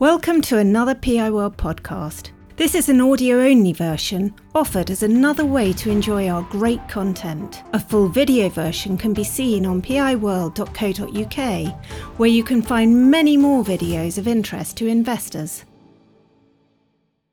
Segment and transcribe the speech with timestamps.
[0.00, 2.30] Welcome to another PI World podcast.
[2.56, 7.62] This is an audio only version offered as another way to enjoy our great content.
[7.72, 11.74] A full video version can be seen on piworld.co.uk,
[12.18, 15.64] where you can find many more videos of interest to investors.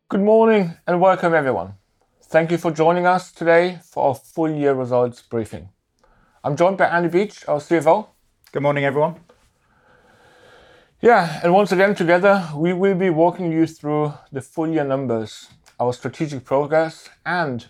[0.09, 1.73] Good morning and welcome everyone.
[2.25, 5.69] Thank you for joining us today for our full year results briefing.
[6.43, 8.09] I'm joined by Andy Beach, our CFO.
[8.51, 9.15] Good morning, everyone.
[11.03, 15.47] Yeah, and once again, together, we will be walking you through the full year numbers,
[15.79, 17.65] our strategic progress, and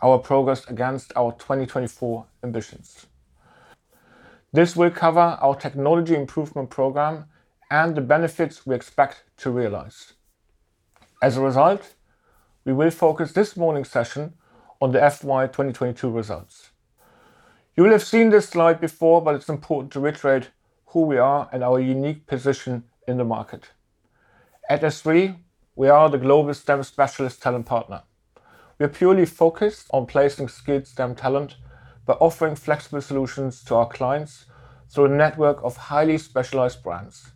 [0.00, 3.06] our progress against our 2024 ambitions.
[4.52, 7.24] This will cover our technology improvement program
[7.68, 10.12] and the benefits we expect to realize.
[11.20, 11.94] As a result,
[12.64, 14.34] we will focus this morning's session
[14.80, 16.70] on the FY 2022 results.
[17.76, 20.50] You will have seen this slide before, but it's important to reiterate
[20.92, 23.70] who we are and our unique position in the market.
[24.68, 25.36] At SThree,
[25.74, 28.02] we are the global STEM specialist talent partner.
[28.78, 31.56] We are purely focused on placing skilled STEM talent
[32.04, 34.46] by offering flexible solutions to our clients
[34.90, 37.32] through a network of highly specialized brands.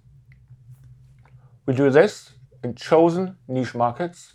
[1.64, 2.32] We do this
[2.62, 4.34] in chosen niche markets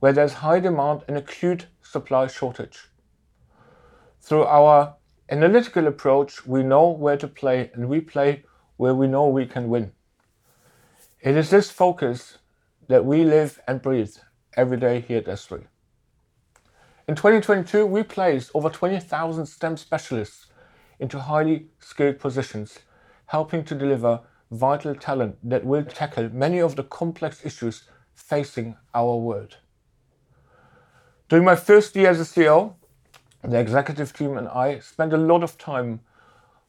[0.00, 2.88] where there's high demand and acute supply shortage.
[4.20, 4.96] Through our
[5.28, 8.44] analytical approach, we know where to play, and we play
[8.82, 9.92] where we know we can win.
[11.20, 12.38] It is this focus
[12.88, 14.16] that we live and breathe
[14.56, 15.66] every day here at SThree.
[17.06, 20.46] In 2022, we placed over 20,000 STEM specialists
[20.98, 22.80] into highly skilled positions,
[23.26, 24.18] helping to deliver
[24.50, 27.84] vital talent that will tackle many of the complex issues
[28.16, 29.58] facing our world.
[31.28, 32.74] During my first year as a CEO,
[33.44, 36.00] the executive team and I spent a lot of time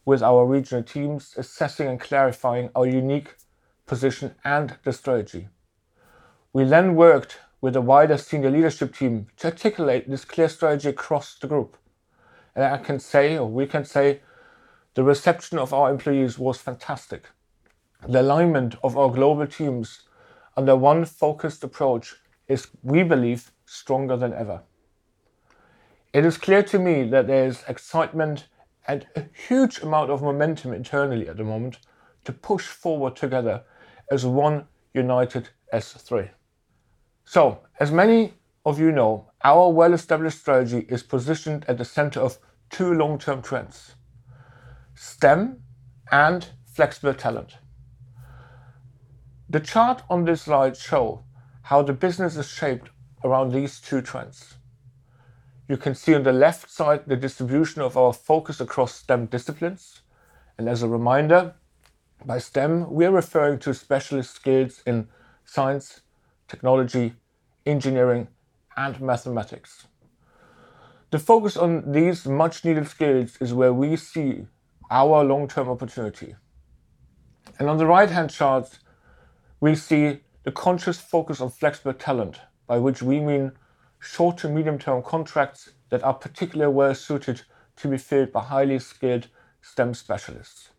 [0.05, 3.35] with our regional teams, assessing and clarifying our unique
[3.85, 5.47] position and the strategy.
[6.51, 11.35] We then worked with a wider senior leadership team to articulate this clear strategy across
[11.35, 11.77] the group.
[12.55, 14.21] And I can say, or we can say,
[14.93, 17.29] the reception of our employees was fantastic.
[18.07, 20.03] The alignment of our global teams
[20.55, 22.15] under one focused approach
[22.47, 24.61] is, we believe, stronger than ever.
[26.11, 28.45] It is clear to me that there is excitement
[28.87, 31.79] and a huge amount of momentum internally at the moment
[32.25, 33.63] to push forward together
[34.11, 36.29] as one united SThree.
[37.25, 38.33] So, as many
[38.65, 42.37] of you know, our well established strategy is positioned at the center of
[42.69, 43.95] two long term trends
[44.95, 45.61] STEM
[46.11, 47.57] and flexible talent.
[49.49, 51.23] The chart on this slide show
[51.63, 52.89] how the business is shaped
[53.23, 54.55] around these two trends.
[55.69, 60.01] You can see on the left side the distribution of our focus across STEM disciplines.
[60.57, 61.55] And as a reminder,
[62.25, 65.07] by STEM, we are referring to specialist skills in
[65.45, 66.01] science,
[66.49, 67.13] technology,
[67.65, 68.27] engineering,
[68.75, 69.87] and mathematics.
[71.11, 74.47] The focus on these much needed skills is where we see
[74.91, 76.35] our long term opportunity.
[77.57, 78.79] And on the right hand chart,
[79.61, 83.53] we see the conscious focus on flexible talent, by which we mean
[84.03, 87.41] short to medium term contracts that are particularly well suited
[87.77, 89.27] to be filled by highly skilled
[89.61, 90.69] STEM specialists.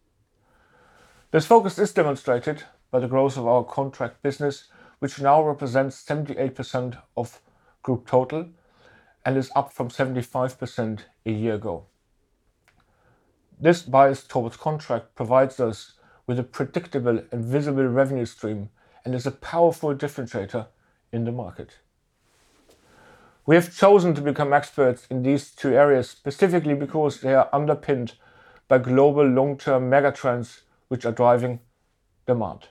[1.30, 4.68] This focus is demonstrated by the growth of our contract business,
[4.98, 7.40] which now represents 78% of
[7.82, 8.50] group total
[9.24, 11.86] and is up from 75% a year ago.
[13.58, 15.94] This bias towards contract provides us
[16.26, 18.68] with a predictable and visible revenue stream
[19.04, 20.66] and is a powerful differentiator
[21.10, 21.78] in the market.
[23.46, 28.14] We have chosen to become experts in these two areas specifically because they are underpinned
[28.68, 31.60] by global long term megatrends which are driving
[32.26, 32.68] demand.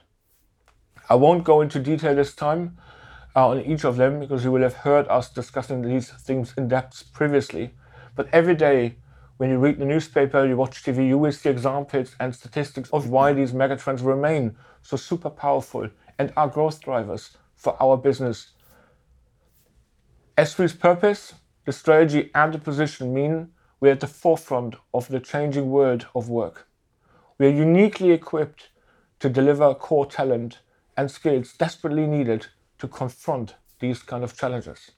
[1.08, 2.76] I won't go into detail this time
[3.36, 6.66] uh, on each of them because you will have heard us discussing these things in
[6.66, 7.74] depth previously.
[8.16, 8.96] But every day,
[9.36, 13.08] when you read the newspaper, you watch TV, you will see examples and statistics of
[13.08, 18.53] why these megatrends remain so super powerful and are growth drivers for our business
[20.36, 21.34] SThree's purpose,
[21.64, 26.28] the strategy, and the position mean we're at the forefront of the changing world of
[26.28, 26.66] work.
[27.38, 28.70] We are uniquely equipped
[29.20, 30.58] to deliver core talent
[30.96, 32.46] and skills desperately needed
[32.78, 34.90] to confront these kind of challenges.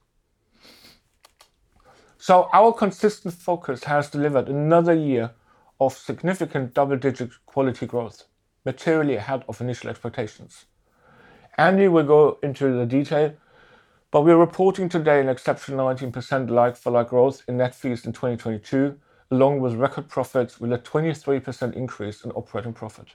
[2.19, 5.33] So our consistent focus has delivered another year
[5.79, 8.25] of significant double-digit quality growth,
[8.65, 10.65] materially ahead of initial expectations.
[11.59, 13.35] Andy will go into the detail
[14.11, 18.97] but we're reporting today an exceptional 19% like-for-like growth in net fees in 2022,
[19.31, 23.09] along with record profits with a 23% increase in operating profit.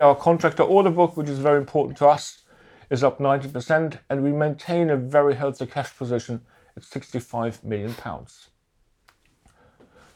[0.00, 2.42] Our contractor order book, which is very important to us,
[2.88, 6.40] is up 90%, and we maintain a very healthy cash position
[6.76, 8.48] at 65 million pounds.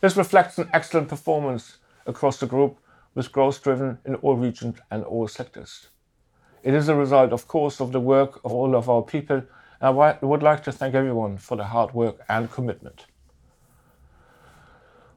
[0.01, 2.79] This reflects an excellent performance across the group,
[3.15, 5.89] with growth driven in all regions and all sectors.
[6.63, 9.43] It is a result, of course, of the work of all of our people,
[9.81, 13.07] I would like to thank everyone for their hard work and commitment.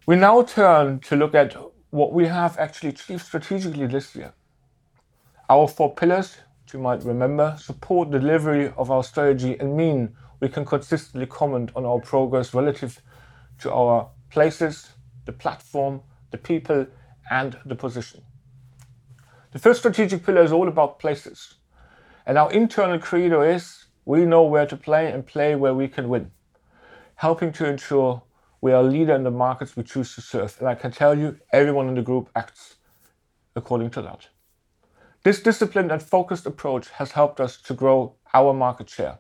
[0.06, 1.56] We now turn to look at
[1.90, 4.34] what we have actually achieved strategically this year.
[5.50, 10.50] Our four pillars, which you might remember, support delivery of our strategy and mean we
[10.50, 13.02] can consistently comment on our progress relative
[13.60, 14.90] to our places,
[15.26, 16.02] the platform,
[16.32, 16.86] the people,
[17.30, 18.22] and the position.
[19.52, 21.56] The first strategic pillar is all about places,
[22.26, 26.08] and our internal credo is we know where to play and play where we can
[26.08, 26.32] win,
[27.16, 28.24] helping to ensure
[28.62, 30.56] we are a leader in the markets we choose to serve.
[30.60, 32.76] And I can tell you, everyone in the group acts
[33.54, 34.30] according to that.
[35.24, 39.20] This disciplined and focused approach has helped us to grow our market share.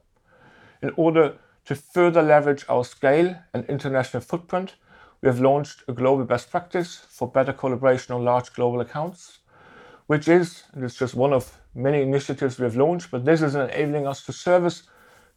[0.82, 1.36] In order
[1.66, 4.76] to further leverage our scale and international footprint,
[5.22, 9.40] we have launched a global best practice for better collaboration on large global accounts,
[10.08, 13.56] which is, and it's just one of many initiatives we have launched, but this is
[13.56, 14.84] enabling us to service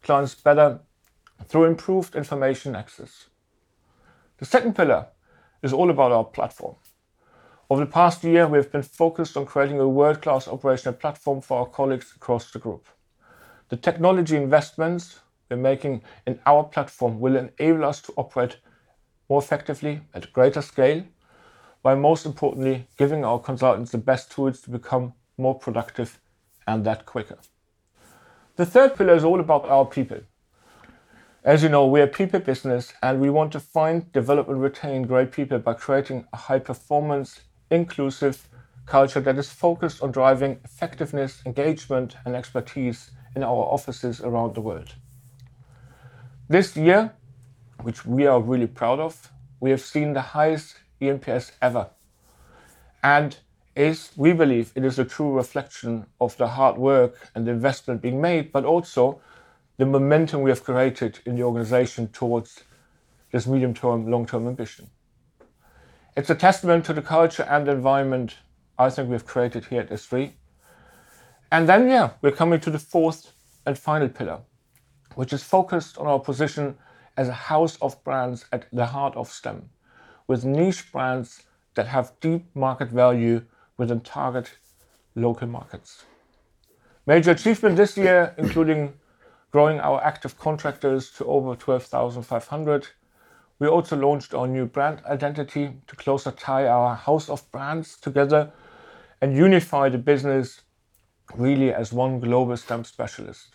[0.01, 0.79] clients better
[1.45, 3.27] through improved information access.
[4.37, 5.07] The second pillar
[5.61, 6.75] is all about our platform.
[7.69, 11.59] Over the past year, we have been focused on creating a world-class operational platform for
[11.59, 12.87] our colleagues across the group.
[13.69, 15.19] The technology investments
[15.49, 18.57] we're making in our platform will enable us to operate
[19.29, 21.03] more effectively at greater scale,
[21.81, 26.19] while most importantly, giving our consultants the best tools to become more productive
[26.67, 27.37] and that quicker.
[28.55, 30.19] The third pillar is all about our people.
[31.43, 34.61] As you know, we are a people business, and we want to find, develop, and
[34.61, 37.41] retain great people by creating a high-performance,
[37.71, 38.47] inclusive
[38.85, 44.61] culture that is focused on driving effectiveness, engagement, and expertise in our offices around the
[44.61, 44.93] world.
[46.47, 47.13] This year,
[47.81, 51.89] which we are really proud of, we have seen the highest eNPS ever,
[53.03, 53.37] and
[53.75, 58.01] is, we believe it is a true reflection of the hard work and the investment
[58.01, 59.21] being made, but also
[59.77, 62.63] the momentum we have created in the organization towards
[63.31, 64.89] this medium-term, long-term ambition.
[66.17, 68.35] It's a testament to the culture and environment
[68.77, 70.33] I think we've created here at SThree.
[71.51, 73.31] And then, yeah, we're coming to the fourth
[73.65, 74.39] and final pillar,
[75.15, 76.77] which is focused on our position
[77.15, 79.69] as a house of brands at the heart of STEM,
[80.31, 81.43] with niche brands
[81.73, 83.41] that have deep market value
[83.75, 84.49] within target
[85.13, 86.05] local markets.
[87.05, 88.93] Major achievement this year, including
[89.51, 92.87] growing our active contractors to over 12,500.
[93.59, 98.53] We also launched our new brand identity to closer tie our house of brands together
[99.19, 100.61] and unify the business
[101.35, 103.49] really as one global STEM specialist.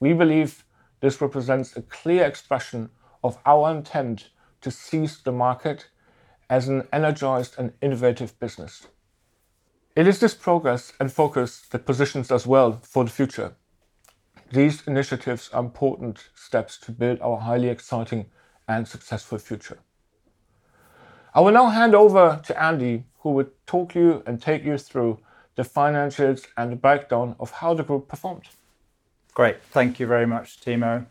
[0.00, 0.64] We believe
[1.00, 2.88] this represents a clear expression
[3.22, 5.88] of our intent to seize the market
[6.48, 8.86] as an energized and innovative business.
[9.96, 13.54] It is this progress and focus that positions us well for the future.
[14.52, 18.26] These initiatives are important steps to build our highly exciting
[18.66, 19.78] and successful future.
[21.34, 25.20] I will now hand over to Andy, who will talk you and take you through
[25.54, 28.48] the financials and the breakdown of how the group performed.
[29.34, 29.62] Great.
[29.70, 31.06] Thank you very much, Timo.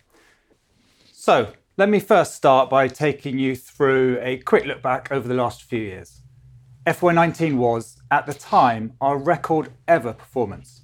[1.12, 5.34] So let me first start by taking you through a quick look back over the
[5.34, 6.24] last few years.
[6.86, 10.82] FY19 was, at the time, our record ever performance.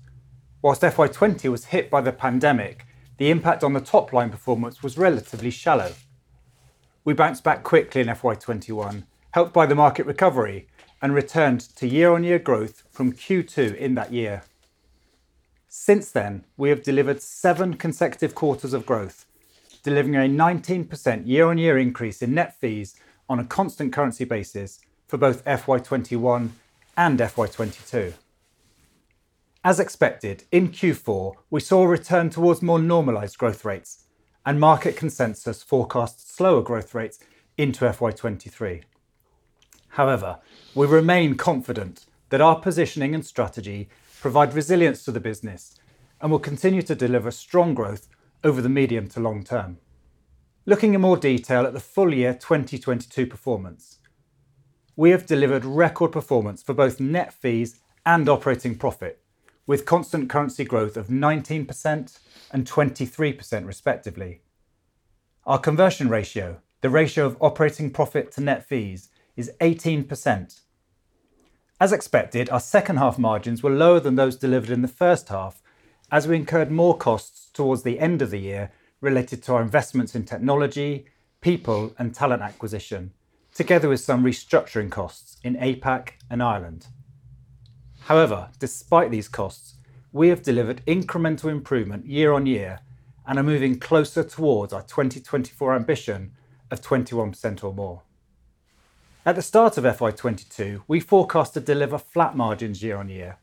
[0.61, 2.85] Whilst FY20 was hit by the pandemic,
[3.17, 5.91] the impact on the top line performance was relatively shallow.
[7.03, 10.69] We bounced back quickly in FY21, helped by the market recovery,
[11.01, 14.43] and returned to year-on-year growth from Q2 in that year.
[15.67, 19.24] Since then, we have delivered seven consecutive quarters of growth,
[19.85, 22.95] delivering a 19% year-on-year increase in net fees
[23.29, 26.49] on a constant currency basis for both FY21
[26.97, 28.13] and FY22.
[29.63, 34.05] As expected, in Q4, we saw a return towards more normalized growth rates,
[34.43, 37.19] and market consensus forecasts slower growth rates
[37.55, 38.81] into FY23.
[39.89, 40.39] However,
[40.73, 43.89] we remain confident that our positioning and strategy
[44.19, 45.77] provide resilience to the business
[46.21, 48.07] and will continue to deliver strong growth
[48.45, 49.79] over the medium to long term.
[50.65, 53.99] Looking in more detail at the full year 2022 performance,
[54.95, 59.19] we have delivered record performance for both net fees and operating profit,
[59.67, 62.19] with constant currency growth of 19%
[62.51, 64.41] and 23% respectively.
[65.45, 70.61] Our conversion ratio, the ratio of operating profit to net fees, is 18%,
[71.79, 75.61] as expected, our second half margins were lower than those delivered in the first half
[76.09, 78.71] as we incurred more costs towards the end of the year
[79.01, 81.05] related to our investments in technology,
[81.41, 83.11] people, and talent acquisition,
[83.53, 86.87] together with some restructuring costs in APAC and Ireland.
[88.01, 89.75] However, despite these costs,
[90.11, 92.79] we have delivered incremental improvement year-on-year
[93.27, 96.31] and are moving closer towards our 2024 ambition
[96.69, 98.01] of 21% or more.
[99.25, 103.37] At the start of FY 2022, we forecast to deliver flat margins year-on-year.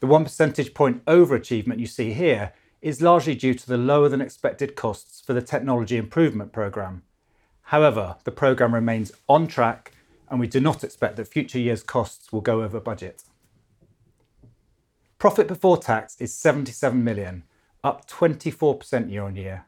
[0.00, 2.52] The 1 percentage point overachievement you see here
[2.84, 7.02] is largely due to the lower than expected costs for the Technology Improvement Programme.
[7.62, 9.92] However, the program remains on track,
[10.28, 13.22] and we do not expect that future years' costs will go over budget.
[15.16, 17.44] Profit before tax is 77 million,
[17.82, 19.64] up 24% year-on-year.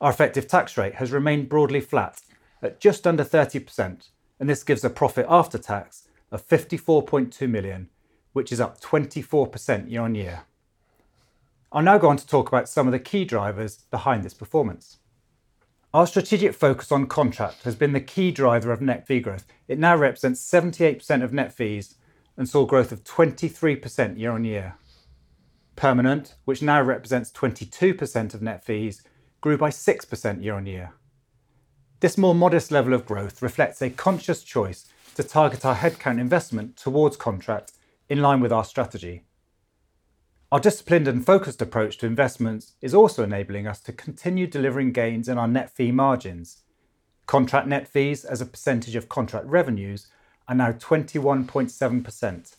[0.00, 2.22] Our effective tax rate has remained broadly flat
[2.60, 4.08] at just under 30%,
[4.40, 7.90] and this gives a profit after tax of 54.2 million,
[8.32, 10.42] which is up 24% year-on-year.
[11.70, 14.98] I'll now go on to talk about some of the key drivers behind this performance.
[15.92, 19.46] Our strategic focus on contract has been the key driver of net fee growth.
[19.68, 21.96] It now represents 78% of net fees
[22.38, 24.76] and saw growth of 23% year-on-year.
[25.76, 29.02] Permanent, which now represents 22% of net fees,
[29.40, 30.92] grew by 6% year-on-year.
[32.00, 36.76] This more modest level of growth reflects a conscious choice to target our headcount investment
[36.76, 37.72] towards contract
[38.08, 39.24] in line with our strategy.
[40.50, 45.28] Our disciplined and focused approach to investments is also enabling us to continue delivering gains
[45.28, 46.62] in our net fee margins.
[47.26, 50.06] Contract net fees as a percentage of contract revenues
[50.48, 52.56] are now 21.7%,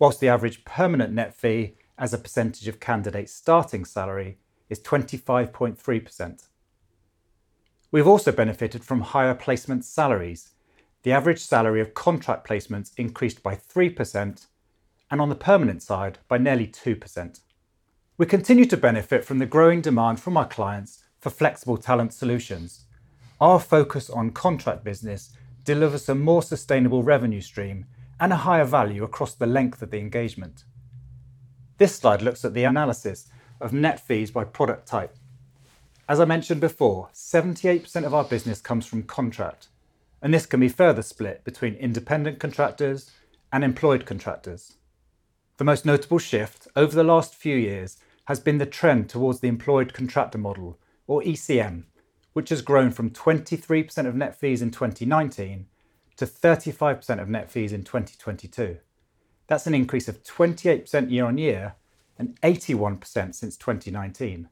[0.00, 6.48] whilst the average permanent net fee as a percentage of candidate starting salary is 25.3%.
[7.92, 10.50] We've also benefited from higher placement salaries.
[11.04, 14.46] The average salary of contract placements increased by 3%,
[15.10, 17.40] and on the permanent side by nearly 2%.
[18.18, 22.86] We continue to benefit from the growing demand from our clients for flexible talent solutions.
[23.40, 25.32] Our focus on contract business
[25.64, 27.86] delivers a more sustainable revenue stream
[28.18, 30.64] and a higher value across the length of the engagement.
[31.78, 33.28] This slide looks at the analysis
[33.60, 35.14] of net fees by product type.
[36.08, 39.68] As I mentioned before, 78% of our business comes from contract,
[40.22, 43.10] and this can be further split between independent contractors
[43.52, 44.76] and employed contractors.
[45.58, 49.48] The most notable shift over the last few years has been the trend towards the
[49.48, 51.84] employed contractor model, or ECM,
[52.34, 55.66] which has grown from 23% of net fees in 2019
[56.16, 58.78] to 35% of net fees in 2022.
[59.46, 61.74] That's an increase of 28% year-on-year
[62.18, 64.48] and 81% since 2019.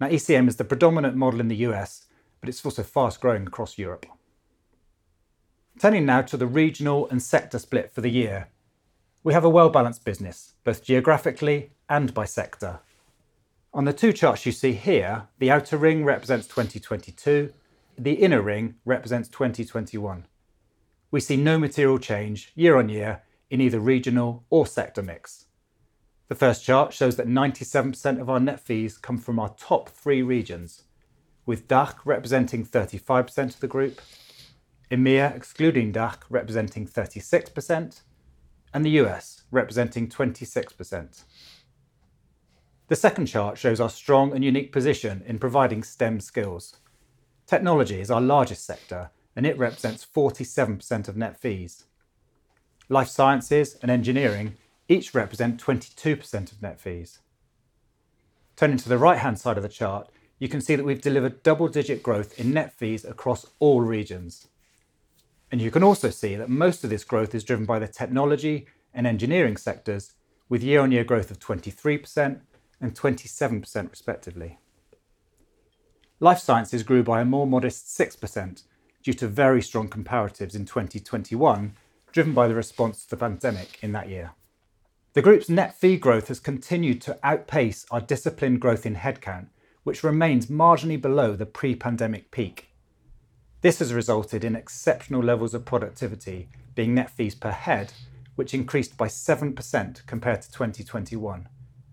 [0.00, 2.06] Now, ECM is the predominant model in the U.S.,
[2.40, 4.06] but it's also fast-growing across Europe.
[5.80, 8.48] Turning now to the regional and sector split for the year.
[9.28, 12.80] We have a well-balanced business, both geographically and by sector.
[13.74, 17.52] On the two charts you see here, the outer ring represents 2022,
[17.98, 20.26] the inner ring represents 2021.
[21.10, 25.44] We see no material change year-on-year in either regional or sector mix.
[26.28, 30.22] The first chart shows that 97% of our net fees come from our top three
[30.22, 30.84] regions,
[31.44, 34.00] with DACH representing 35% of the group,
[34.90, 38.00] EMEA excluding DACH representing 36%,
[38.72, 39.42] and the U.S.
[39.50, 41.24] representing 26%.
[42.88, 46.76] The second chart shows our strong and unique position in providing STEM skills.
[47.46, 51.84] Technology is our largest sector, and it represents 47% of net fees.
[52.88, 54.56] Life sciences and engineering
[54.88, 57.18] each represent 22% of net fees.
[58.56, 60.08] Turning to the right-hand side of the chart,
[60.38, 64.48] you can see that we've delivered double-digit growth in net fees across all regions.
[65.50, 68.66] And you can also see that most of this growth is driven by the technology
[68.92, 70.12] and engineering sectors,
[70.48, 72.40] with year-on-year growth of 23%
[72.80, 74.58] and 27% respectively.
[76.20, 78.62] Life sciences grew by a more modest 6%
[79.02, 81.76] due to very strong comparatives in 2021,
[82.12, 84.32] driven by the response to the pandemic in that year.
[85.12, 89.48] The group's net fee growth has continued to outpace our disciplined growth in headcount,
[89.84, 92.67] which remains marginally below the pre-pandemic peak.
[93.60, 97.92] This has resulted in exceptional levels of productivity being net fees per head,
[98.36, 101.48] which increased by 7% compared to 2021.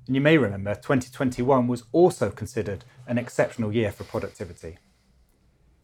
[0.05, 4.77] And You may remember 2021 was also considered an exceptional year for productivity.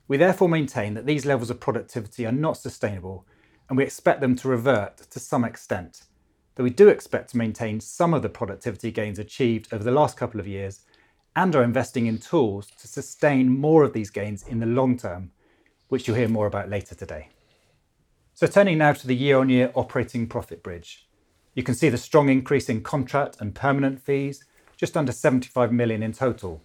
[0.07, 3.25] We therefore maintain that these levels of productivity are not sustainable,
[3.67, 6.03] and we expect them to revert to some extent.
[6.53, 10.15] Though we do expect to maintain some of the productivity gains achieved over the last
[10.15, 10.81] couple of years
[11.35, 15.31] and are investing in tools to sustain more of these gains in the long term,
[15.91, 17.27] which you'll hear more about later today.
[18.33, 21.05] So turning now to the year-on-year operating profit bridge.
[21.53, 24.45] You can see the strong increase in contract and permanent fees
[24.77, 26.63] just under 75 million in total.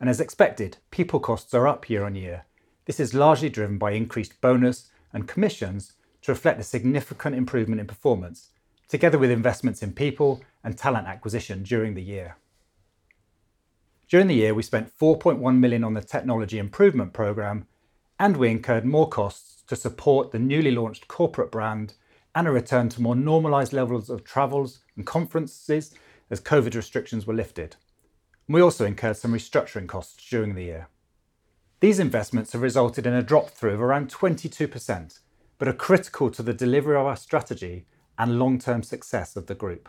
[0.00, 2.46] And as expected, people costs are up year on year.
[2.86, 5.92] This is largely driven by increased bonus and commissions
[6.22, 8.48] to reflect the significant improvement in performance,
[8.88, 12.38] together with investments in people and talent acquisition during the year.
[14.08, 17.66] During the year, we spent 4.1 million on the technology improvement program,
[18.24, 21.92] and we incurred more costs to support the newly launched corporate brand
[22.34, 25.94] and a return to more normalized levels of travels and conferences
[26.30, 27.76] as COVID restrictions were lifted.
[28.48, 30.88] We also incurred some restructuring costs during the year.
[31.80, 35.18] These investments have resulted in a drop through of around 22%,
[35.58, 37.84] but are critical to the delivery of our strategy
[38.18, 39.86] and long-term success of the group.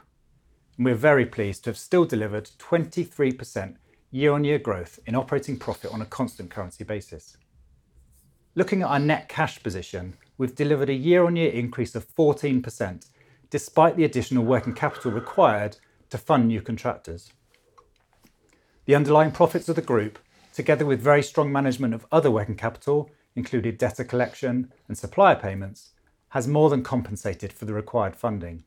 [0.78, 3.78] We're very pleased to have still delivered 23%
[4.12, 7.38] year-on-year growth in operating profit on a constant currency basis.
[8.58, 13.06] Looking at our net cash position, we've delivered a year-on-year increase of 14%,
[13.50, 15.76] despite the additional working capital required
[16.10, 17.34] to fund new contractors.
[18.86, 20.20] The underlying profits of the group,
[20.54, 25.92] together with very strong management of other working capital, including debtor collection and supplier payments,
[26.30, 28.64] has more than compensated for the required funding.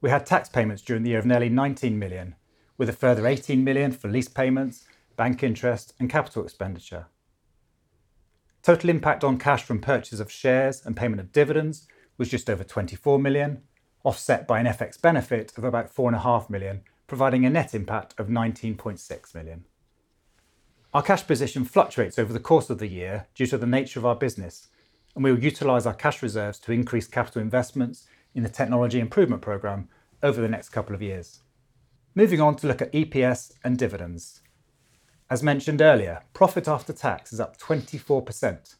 [0.00, 2.34] We had tax payments during the year of nearly 19 million,
[2.76, 4.84] with a further 18 million for lease payments,
[5.16, 7.06] bank interest, and capital expenditure.
[8.62, 11.86] Total impact on cash from purchase of shares and payment of dividends
[12.16, 13.62] was just over 24 million,
[14.04, 19.34] offset by an FX benefit of about 4.5 million, providing a net impact of 19.6
[19.34, 19.64] million.
[20.92, 24.06] Our cash position fluctuates over the course of the year due to the nature of
[24.06, 24.68] our business,
[25.14, 29.42] and we will utilize our cash reserves to increase capital investments in the technology improvement
[29.42, 29.88] program
[30.22, 31.40] over the next couple of years.
[32.14, 34.40] Moving on to look at EPS and dividends.
[35.30, 38.76] As mentioned earlier, profit after tax is up 24%.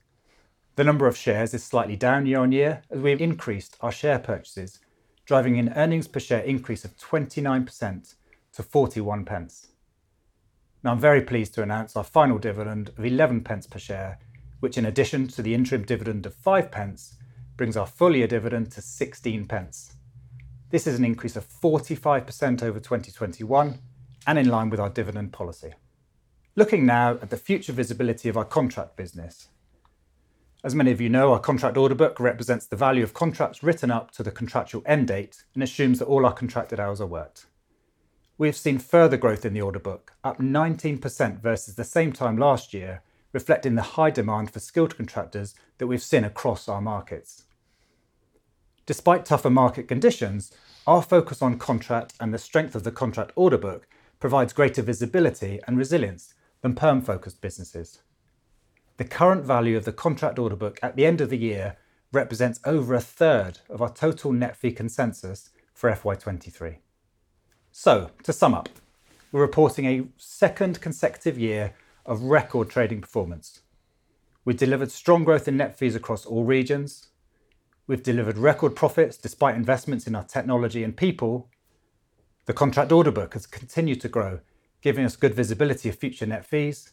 [0.76, 4.78] The number of shares is slightly down year-on-year as we've increased our share purchases,
[5.26, 8.14] driving an earnings per share increase of 29%
[8.55, 9.67] to 0.41.
[10.83, 14.18] Now, I'm very pleased to announce our final dividend of 0.11 per share,
[14.61, 17.12] which in addition to the interim dividend of 0.05,
[17.59, 19.92] brings our full year dividend to 0.16.
[20.70, 23.81] This is an increase of 45% over 2021
[24.27, 25.75] and in line with our dividend policy.
[26.59, 29.47] Looking now at the future visibility of our contract business.
[30.64, 33.92] As many of you know, our contract order book represents the value of contracts written
[33.92, 37.47] up to the contractual end date and assumes that all our contracted hours are worked.
[38.38, 42.37] We have seen further growth in the order book, up 19% versus the same time
[42.37, 47.44] last year, reflecting the high demand for skilled contractors that we've seen across our markets.
[48.85, 50.53] Despite tougher market conditions,
[50.88, 53.87] our focus on contract and the strength of the contract order book
[54.18, 58.01] provides greater visibility and resilience than perm-focused businesses.
[58.97, 61.77] The current value of the contract order book at the end of the year
[62.12, 66.79] represents over a third of our total net fee consensus for FY 2023.
[68.25, 68.68] To sum up,
[69.31, 73.61] we're reporting a second consecutive year of record trading performance.
[74.44, 77.09] We delivered strong growth in net fees across all regions.
[77.87, 81.51] We've delivered record profits despite investments in our technology and people.
[82.47, 84.40] The contract order book has continued to grow,
[84.81, 86.93] giving us good visibility of future net fees,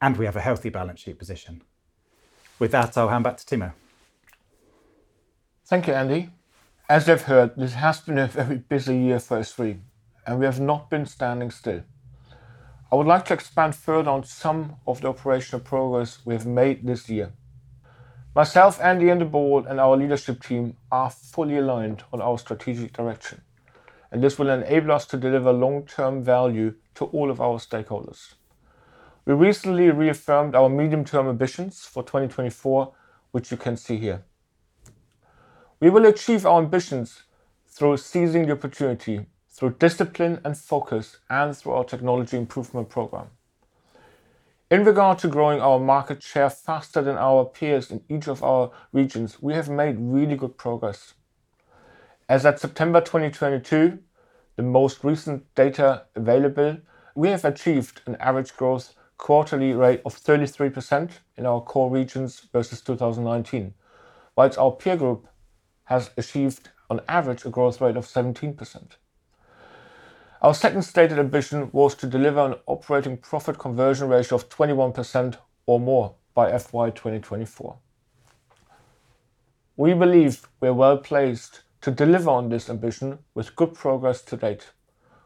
[0.00, 1.62] and we have a healthy balance sheet position.
[2.58, 3.72] With that, I'll hand back to Timo.
[5.66, 6.30] Thank you, Andy.
[6.88, 9.78] As you've heard, this has been a very busy year for SThree,
[10.26, 11.82] and we have not been standing still.
[12.92, 16.86] I would like to expand further on some of the operational progress we have made
[16.86, 17.32] this year.
[18.34, 22.92] Myself, Andy, and the board and our leadership team are fully aligned on our strategic
[22.92, 23.40] direction,
[24.14, 28.34] and this will enable us to deliver long-term value to all of our stakeholders.
[29.24, 32.94] We recently reaffirmed our medium-term ambitions for 2024,
[33.32, 34.22] which you can see here.
[35.80, 37.24] We will achieve our ambitions
[37.66, 43.26] through seizing the opportunity, through discipline and focus, and through our technology improvement program.
[44.70, 48.70] In regard to growing our market share faster than our peers in each of our
[48.92, 51.14] regions, we have made really good progress.
[52.26, 53.98] As at September 2022,
[54.56, 56.78] the most recent data available,
[57.14, 62.80] we have achieved an average growth quarterly rate of 33% in our core regions versus
[62.80, 63.74] 2019,
[64.34, 65.28] while our peer group
[65.84, 68.82] has achieved on average a growth rate of 17%.
[70.40, 75.78] Our second stated ambition was to deliver an operating profit conversion ratio of 21% or
[75.78, 77.76] more by FY 2024.
[79.76, 84.70] We believe we're well-placed to deliver on this ambition with good progress to date,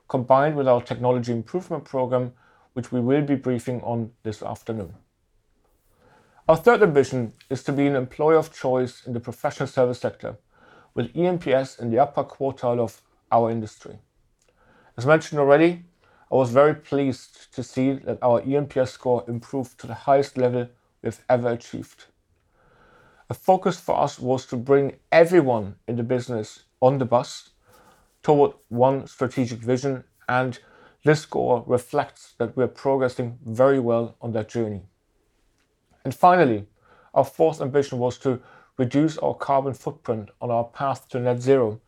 [0.08, 2.32] combined with our technology improvement program,
[2.72, 4.92] which we will be briefing on this afternoon.
[6.48, 10.36] Our third ambition is to be an employer of choice in the professional service sector
[10.94, 14.00] with eNPS in the upper quartile of our industry.
[14.96, 15.84] As mentioned already,
[16.32, 20.66] I was very pleased to see that our eNPS score improved to the highest level
[21.02, 22.06] we've ever achieved.
[23.30, 27.50] A focus for us was to bring everyone in the business on the bus
[28.22, 30.58] toward one strategic vision, and
[31.04, 34.80] this score reflects that we're progressing very well on that journey.
[36.04, 36.68] And finally,
[37.12, 38.40] our fourth ambition was to
[38.78, 41.80] reduce our carbon footprint on our path to net zero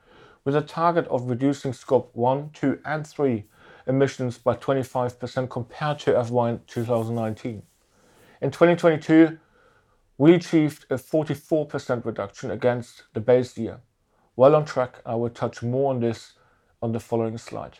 [0.45, 3.45] with a target of reducing scope 1, 2, and 3
[3.87, 7.63] emissions by 25% compared to FY 2019.
[8.43, 9.39] In 2022,
[10.21, 13.81] we achieved a 44% reduction against the base year.
[14.37, 16.35] Well on track, I will touch more on this
[16.83, 17.79] on the following slide.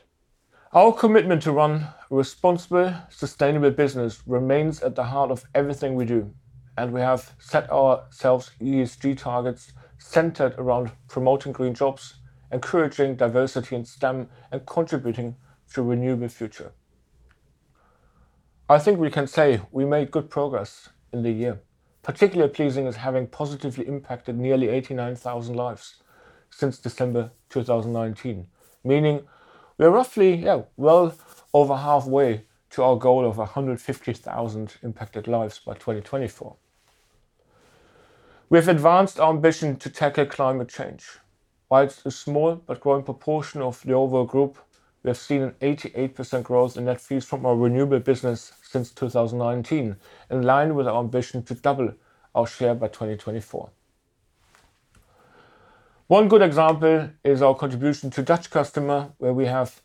[0.73, 6.07] Our commitment to run a responsible, sustainable business remains at the heart of everything we
[6.07, 6.33] do,
[6.79, 13.85] and we have set ourselves ESG targets centered around promoting green jobs, encouraging diversity in
[13.85, 15.37] STEM, and contributing
[15.75, 16.73] to a renewable future.
[18.67, 21.61] I think we can say we made good progress in the year.
[22.03, 25.97] Particularly pleasing is having positively impacted nearly 89,000 lives
[26.49, 28.47] since December 2019,
[28.85, 29.23] meaning
[29.77, 31.15] we're roughly yeah, well
[31.53, 36.57] over halfway to our goal of 150,000 impacted lives by 2024.
[38.49, 41.07] We have advanced our ambition to tackle climate change.
[41.69, 44.59] While it's a small but growing proportion of the overall group,
[45.03, 49.97] we have seen an 88% growth in net fees from our renewable business since 2019,
[50.31, 51.93] in line with our ambition to double
[52.35, 53.69] our share by 2024.
[56.07, 59.81] One good example is our contribution to Dutch customer, where we have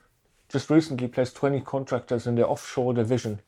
[0.49, 3.39] just recently placed 20 contractors in the offshore division,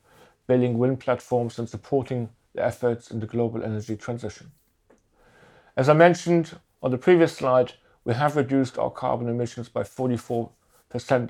[0.48, 4.50] building wind platforms and supporting the efforts in the global energy transition.
[5.76, 7.74] As I mentioned on the previous slide,
[8.04, 10.50] we have reduced our carbon emissions by 44%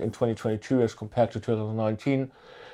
[0.00, 2.30] in 2022 as compared to 2019,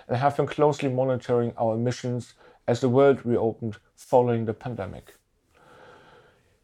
[0.08, 2.34] and have been closely monitoring our emissions
[2.66, 5.14] as the world reopened following the pandemic.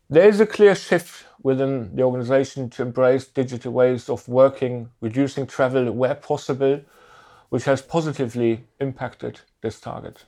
[0.08, 5.46] There is a clear shift within the organization to embrace digital ways of working, reducing
[5.46, 6.80] travel where possible,
[7.48, 10.24] which has positively impacted this target.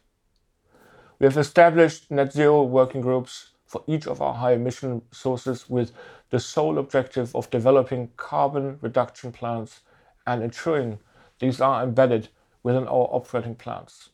[1.19, 5.93] We have established net zero working groups for each of our high emission sources with
[6.31, 9.81] the sole objective of developing carbon reduction plans
[10.27, 10.99] and ensuring
[11.39, 12.29] these are embedded
[12.63, 14.11] within our operating plans.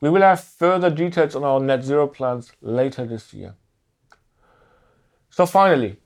[0.00, 3.54] We will have further details on our net zero plans later this year.
[5.30, 5.96] So finally,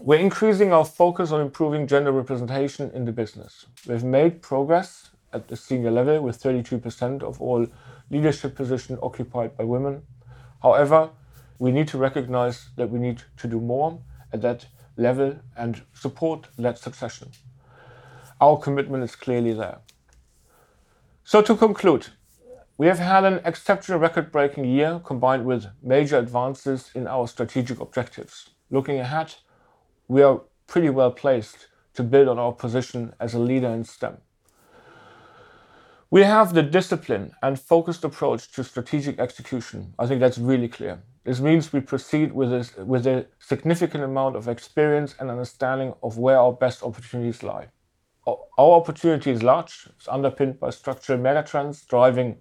[0.00, 3.66] we're increasing our focus on improving gender representation in the business.
[3.86, 7.66] We've made progress at the senior level with 32% of all
[8.10, 10.02] leadership positions occupied by women.
[10.62, 11.10] However,
[11.58, 14.00] we need to recognize that we need to do more
[14.32, 17.30] at that level and support that succession.
[18.40, 19.78] Our commitment is clearly there.
[21.32, 22.08] So to conclude,
[22.76, 28.50] we have had an exceptional record-breaking year combined with major advances in our strategic objectives.
[28.70, 29.36] Looking ahead,
[30.08, 34.18] we are pretty well placed to build on our position as a leader in STEM.
[36.10, 39.94] We have the discipline and focused approach to strategic execution.
[39.98, 41.02] I think that's really clear.
[41.24, 46.52] This means we proceed with a significant amount of experience and understanding of where our
[46.52, 47.68] best opportunities lie.
[48.26, 49.88] Our opportunity is large.
[49.96, 52.36] It's underpinned by structural megatrends driving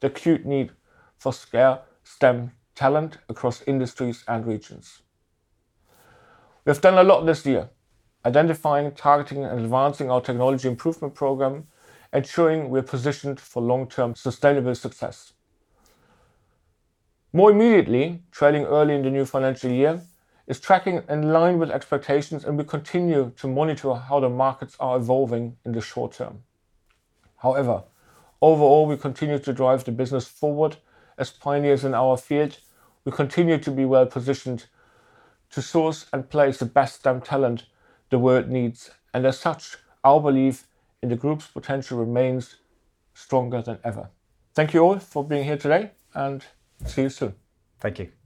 [0.00, 0.72] the acute need
[1.18, 5.02] for scarce STEM talent across industries and regions.
[6.64, 7.70] We have done a lot this year,
[8.24, 11.66] identifying, targeting, and advancing our technology improvement program,
[12.12, 15.32] ensuring we're positioned for long-term sustainable success.
[17.32, 20.00] More immediately, trailing early in the new financial year
[20.46, 24.96] is tracking in line with expectations, and we continue to monitor how the markets are
[24.96, 26.42] evolving in the short term.
[27.38, 27.84] However,
[28.40, 30.76] overall, we continue to drive the business forward
[31.18, 32.58] as pioneers in our field.
[33.04, 34.66] We continue to be well positioned
[35.50, 37.66] to source and place the best STEM talent
[38.10, 40.66] the world needs, and as such, our belief
[41.02, 42.56] in the group's potential remains
[43.14, 44.10] stronger than ever.
[44.54, 46.44] Thank you all for being here today, and
[46.84, 47.34] see you soon.
[47.80, 48.25] Thank you.